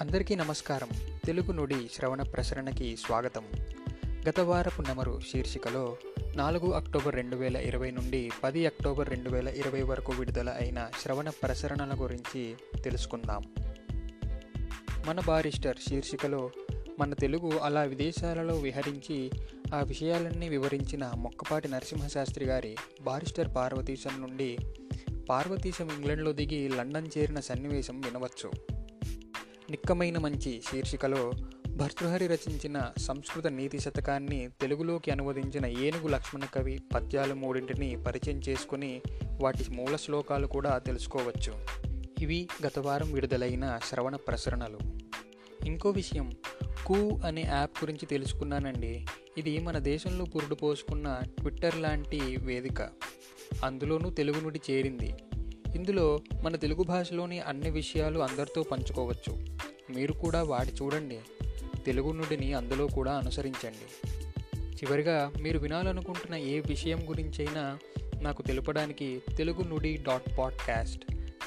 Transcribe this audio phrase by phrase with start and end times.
[0.00, 0.88] అందరికీ నమస్కారం.
[1.24, 3.44] తెలుగు నుడి శ్రవణ ప్రసరణకి స్వాగతం.
[4.28, 5.96] గత వారపు నమరు శీర్షికలో
[6.36, 11.30] నాలుగు అక్టోబర్ రెండు వేల ఇరవై నుండి పది అక్టోబర్ రెండు వేల ఇరవై వరకు విడుదల అయిన శ్రవణ
[11.30, 13.42] ప్రసరణల గురించి తెలుసుకుందాం.
[15.06, 16.50] మన బారిస్టర్ శీర్షికలో
[16.98, 19.30] మన తెలుగు అలా విదేశాలలో విహరించి
[19.74, 24.58] ఆ విషయాలన్నీ వివరించిన మొక్కపాటి నరసింహశాస్త్రి గారి బారిస్టర్ పార్వతీశం నుండి
[25.30, 28.74] పార్వతీశం ఇంగ్లండ్లో దిగి లండన్ చేరిన సన్నివేశం వినవచ్చు.
[29.74, 31.32] నిక్కమైన మంచి శీర్షికలో
[31.68, 39.02] భర్తృహరి రచించిన సంస్కృత నీతి శతకాన్ని తెలుగులోకి అనువదించిన ఏనుగు లక్ష్మణ కవి పద్యాలు మూడింటిని పరిచయం చేసుకుని
[39.42, 41.66] వాటి మూల శ్లోకాలు కూడా తెలుసుకోవచ్చు.
[42.20, 44.78] ఇవి గత వారం విడుదలైన శ్రవణ ప్రసరణలు.
[45.66, 46.32] ఇంకో విషయం
[46.86, 49.06] కూ అనే యాప్ గురించి తెలుసుకున్నానండి.
[49.38, 52.82] ఇది మన దేశంలో పురుడు పోసుకున్న ట్విట్టర్ లాంటి వేదిక.
[53.64, 55.14] అందులోనూ తెలుగు నుండి చేరింది.
[55.74, 59.54] ఇందులో మన తెలుగు భాషలోని అన్ని విషయాలు అందరితో పంచుకోవచ్చు.
[59.90, 61.18] మీరు కూడా వాడి చూడండి.
[61.86, 64.10] తెలుగు నుడిని అందులో కూడా అనుసరించండి.
[64.60, 67.78] చివరిగా మీరు వినాలనుకుంటున్న ఏ విషయం గురించైనా
[68.20, 71.00] నాకు తెలుపడానికి Telugu నుడి dot podcast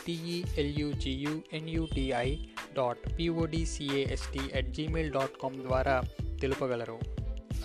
[0.08, 2.38] టీఈఎల్యుజియుఎన్యుటిఐ
[2.78, 6.02] dot పిఓడిసిఏఎస్టి at Gmail dot com ద్వారా
[6.42, 7.00] తెలుపగలరు.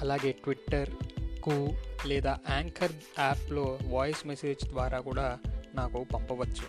[0.00, 1.69] అలాగే ట్విట్టర్కు
[2.06, 5.39] లేదా యాంకర్ యాప్లో వాయిస్ మెసేజ్ ద్వారా కూడా
[5.75, 6.67] నాకు పంపవచ్చు.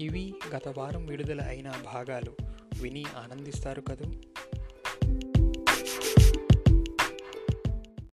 [0.00, 2.45] ఇవి గత వారం విడుదల అయిన భాగాలు.
[2.82, 4.06] విని ఆనందిస్తారు కదూ?